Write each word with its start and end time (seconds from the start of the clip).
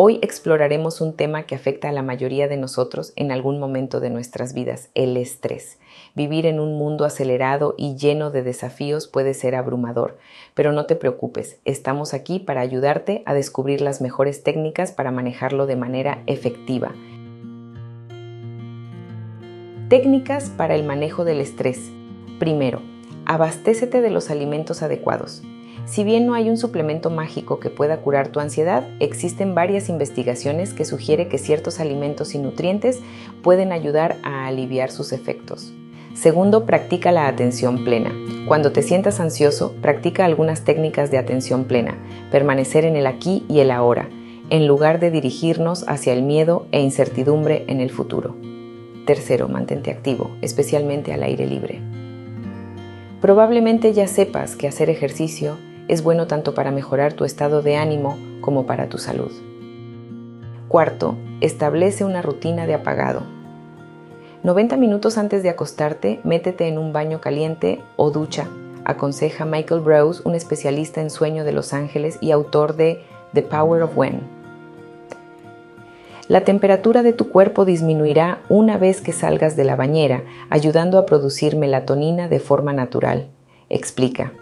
Hoy 0.00 0.20
exploraremos 0.22 1.00
un 1.00 1.14
tema 1.14 1.42
que 1.42 1.56
afecta 1.56 1.88
a 1.88 1.92
la 1.92 2.04
mayoría 2.04 2.46
de 2.46 2.56
nosotros 2.56 3.12
en 3.16 3.32
algún 3.32 3.58
momento 3.58 3.98
de 3.98 4.10
nuestras 4.10 4.54
vidas, 4.54 4.90
el 4.94 5.16
estrés. 5.16 5.80
Vivir 6.14 6.46
en 6.46 6.60
un 6.60 6.78
mundo 6.78 7.04
acelerado 7.04 7.74
y 7.76 7.96
lleno 7.96 8.30
de 8.30 8.44
desafíos 8.44 9.08
puede 9.08 9.34
ser 9.34 9.56
abrumador, 9.56 10.16
pero 10.54 10.70
no 10.70 10.86
te 10.86 10.94
preocupes, 10.94 11.58
estamos 11.64 12.14
aquí 12.14 12.38
para 12.38 12.60
ayudarte 12.60 13.24
a 13.26 13.34
descubrir 13.34 13.80
las 13.80 14.00
mejores 14.00 14.44
técnicas 14.44 14.92
para 14.92 15.10
manejarlo 15.10 15.66
de 15.66 15.74
manera 15.74 16.22
efectiva. 16.28 16.94
Técnicas 19.88 20.48
para 20.50 20.76
el 20.76 20.84
manejo 20.84 21.24
del 21.24 21.40
estrés. 21.40 21.90
Primero, 22.38 22.82
abastécete 23.26 24.00
de 24.00 24.10
los 24.10 24.30
alimentos 24.30 24.84
adecuados. 24.84 25.42
Si 25.88 26.04
bien 26.04 26.26
no 26.26 26.34
hay 26.34 26.50
un 26.50 26.58
suplemento 26.58 27.08
mágico 27.08 27.60
que 27.60 27.70
pueda 27.70 28.02
curar 28.02 28.28
tu 28.28 28.40
ansiedad, 28.40 28.86
existen 29.00 29.54
varias 29.54 29.88
investigaciones 29.88 30.74
que 30.74 30.84
sugieren 30.84 31.30
que 31.30 31.38
ciertos 31.38 31.80
alimentos 31.80 32.34
y 32.34 32.38
nutrientes 32.38 33.00
pueden 33.42 33.72
ayudar 33.72 34.16
a 34.22 34.46
aliviar 34.46 34.90
sus 34.90 35.12
efectos. 35.12 35.72
Segundo, 36.12 36.66
practica 36.66 37.10
la 37.10 37.26
atención 37.26 37.84
plena. 37.84 38.12
Cuando 38.46 38.70
te 38.70 38.82
sientas 38.82 39.18
ansioso, 39.18 39.74
practica 39.80 40.26
algunas 40.26 40.62
técnicas 40.62 41.10
de 41.10 41.16
atención 41.16 41.64
plena, 41.64 41.96
permanecer 42.30 42.84
en 42.84 42.96
el 42.96 43.06
aquí 43.06 43.46
y 43.48 43.60
el 43.60 43.70
ahora, 43.70 44.10
en 44.50 44.66
lugar 44.66 45.00
de 45.00 45.10
dirigirnos 45.10 45.86
hacia 45.88 46.12
el 46.12 46.22
miedo 46.22 46.66
e 46.70 46.82
incertidumbre 46.82 47.64
en 47.66 47.80
el 47.80 47.90
futuro. 47.90 48.36
Tercero, 49.06 49.48
mantente 49.48 49.90
activo, 49.90 50.36
especialmente 50.42 51.14
al 51.14 51.22
aire 51.22 51.46
libre. 51.46 51.80
Probablemente 53.22 53.94
ya 53.94 54.06
sepas 54.06 54.54
que 54.54 54.68
hacer 54.68 54.90
ejercicio 54.90 55.56
es 55.88 56.02
bueno 56.02 56.26
tanto 56.26 56.54
para 56.54 56.70
mejorar 56.70 57.14
tu 57.14 57.24
estado 57.24 57.62
de 57.62 57.76
ánimo 57.76 58.16
como 58.40 58.66
para 58.66 58.88
tu 58.88 58.98
salud. 58.98 59.32
Cuarto, 60.68 61.16
establece 61.40 62.04
una 62.04 62.22
rutina 62.22 62.66
de 62.66 62.74
apagado. 62.74 63.22
90 64.42 64.76
minutos 64.76 65.18
antes 65.18 65.42
de 65.42 65.48
acostarte, 65.48 66.20
métete 66.24 66.68
en 66.68 66.78
un 66.78 66.92
baño 66.92 67.20
caliente 67.20 67.80
o 67.96 68.10
ducha, 68.10 68.48
aconseja 68.84 69.44
Michael 69.44 69.80
Brose, 69.80 70.22
un 70.24 70.34
especialista 70.34 71.00
en 71.00 71.10
sueño 71.10 71.44
de 71.44 71.52
Los 71.52 71.72
Ángeles 71.72 72.18
y 72.20 72.30
autor 72.30 72.76
de 72.76 73.02
The 73.32 73.42
Power 73.42 73.82
of 73.82 73.96
When. 73.96 74.20
La 76.28 76.42
temperatura 76.42 77.02
de 77.02 77.14
tu 77.14 77.30
cuerpo 77.30 77.64
disminuirá 77.64 78.42
una 78.50 78.76
vez 78.76 79.00
que 79.00 79.12
salgas 79.12 79.56
de 79.56 79.64
la 79.64 79.76
bañera, 79.76 80.24
ayudando 80.50 80.98
a 80.98 81.06
producir 81.06 81.56
melatonina 81.56 82.28
de 82.28 82.38
forma 82.38 82.74
natural, 82.74 83.28
explica. 83.70 84.32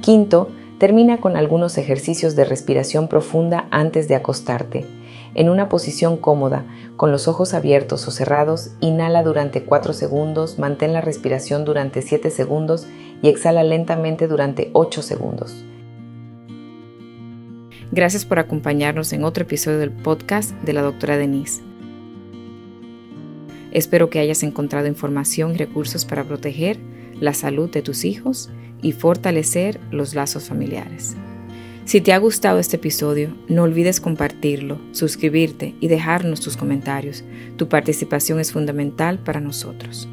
Quinto, 0.00 0.48
termina 0.78 1.18
con 1.18 1.36
algunos 1.36 1.76
ejercicios 1.76 2.36
de 2.36 2.44
respiración 2.44 3.06
profunda 3.06 3.68
antes 3.70 4.08
de 4.08 4.14
acostarte. 4.14 4.86
En 5.34 5.50
una 5.50 5.68
posición 5.68 6.16
cómoda, 6.16 6.64
con 6.96 7.12
los 7.12 7.28
ojos 7.28 7.54
abiertos 7.54 8.08
o 8.08 8.10
cerrados, 8.10 8.72
inhala 8.80 9.22
durante 9.22 9.62
4 9.62 9.92
segundos, 9.92 10.58
mantén 10.58 10.92
la 10.92 11.00
respiración 11.00 11.64
durante 11.64 12.02
7 12.02 12.30
segundos 12.30 12.86
y 13.22 13.28
exhala 13.28 13.62
lentamente 13.62 14.26
durante 14.26 14.70
8 14.72 15.02
segundos. 15.02 15.64
Gracias 17.92 18.24
por 18.24 18.38
acompañarnos 18.38 19.12
en 19.12 19.24
otro 19.24 19.42
episodio 19.42 19.78
del 19.78 19.90
podcast 19.90 20.52
de 20.62 20.72
la 20.72 20.82
doctora 20.82 21.16
Denise. 21.16 21.62
Espero 23.72 24.10
que 24.10 24.18
hayas 24.18 24.42
encontrado 24.42 24.86
información 24.86 25.54
y 25.54 25.58
recursos 25.58 26.04
para 26.04 26.24
proteger 26.24 26.78
la 27.20 27.34
salud 27.34 27.70
de 27.70 27.82
tus 27.82 28.04
hijos 28.04 28.50
y 28.82 28.92
fortalecer 28.92 29.80
los 29.90 30.14
lazos 30.14 30.48
familiares. 30.48 31.16
Si 31.84 32.00
te 32.00 32.12
ha 32.12 32.18
gustado 32.18 32.60
este 32.60 32.76
episodio, 32.76 33.34
no 33.48 33.64
olvides 33.64 34.00
compartirlo, 34.00 34.78
suscribirte 34.92 35.74
y 35.80 35.88
dejarnos 35.88 36.40
tus 36.40 36.56
comentarios. 36.56 37.24
Tu 37.56 37.68
participación 37.68 38.38
es 38.38 38.52
fundamental 38.52 39.18
para 39.18 39.40
nosotros. 39.40 40.08